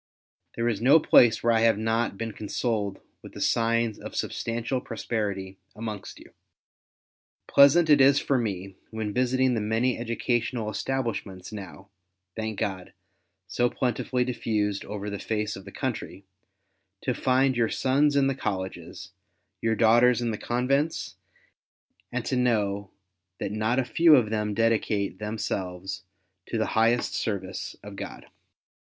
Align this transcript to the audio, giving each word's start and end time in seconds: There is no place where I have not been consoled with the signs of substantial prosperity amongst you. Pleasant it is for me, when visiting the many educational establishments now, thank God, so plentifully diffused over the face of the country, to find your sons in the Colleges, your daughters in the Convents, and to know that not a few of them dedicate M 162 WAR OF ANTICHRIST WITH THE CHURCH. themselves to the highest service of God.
There 0.55 0.67
is 0.67 0.81
no 0.81 0.99
place 0.99 1.43
where 1.43 1.53
I 1.53 1.59
have 1.59 1.77
not 1.77 2.17
been 2.17 2.31
consoled 2.31 2.97
with 3.21 3.33
the 3.33 3.39
signs 3.39 3.99
of 3.99 4.15
substantial 4.15 4.81
prosperity 4.81 5.59
amongst 5.75 6.17
you. 6.19 6.31
Pleasant 7.47 7.87
it 7.87 8.01
is 8.01 8.17
for 8.17 8.39
me, 8.39 8.77
when 8.89 9.13
visiting 9.13 9.53
the 9.53 9.61
many 9.61 9.99
educational 9.99 10.71
establishments 10.71 11.53
now, 11.53 11.89
thank 12.35 12.57
God, 12.57 12.93
so 13.45 13.69
plentifully 13.69 14.23
diffused 14.25 14.83
over 14.85 15.07
the 15.07 15.19
face 15.19 15.55
of 15.55 15.65
the 15.65 15.71
country, 15.71 16.25
to 17.01 17.13
find 17.13 17.55
your 17.55 17.69
sons 17.69 18.15
in 18.15 18.25
the 18.25 18.33
Colleges, 18.33 19.11
your 19.61 19.75
daughters 19.75 20.19
in 20.19 20.31
the 20.31 20.37
Convents, 20.39 21.13
and 22.11 22.25
to 22.25 22.35
know 22.35 22.89
that 23.39 23.51
not 23.51 23.77
a 23.77 23.85
few 23.85 24.15
of 24.15 24.31
them 24.31 24.55
dedicate 24.55 25.21
M 25.21 25.33
162 25.35 25.55
WAR 25.55 25.61
OF 25.61 25.67
ANTICHRIST 25.69 25.85
WITH 25.85 25.89
THE 25.89 25.95
CHURCH. 25.99 26.09
themselves 26.09 26.47
to 26.47 26.57
the 26.57 26.73
highest 26.73 27.13
service 27.13 27.75
of 27.83 27.95
God. 27.95 28.25